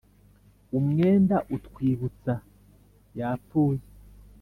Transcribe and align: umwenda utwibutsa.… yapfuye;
umwenda 0.77 1.35
utwibutsa.… 1.55 2.33
yapfuye; 3.19 3.83